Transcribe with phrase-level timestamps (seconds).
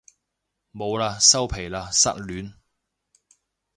[0.73, 2.55] 冇喇收皮喇失戀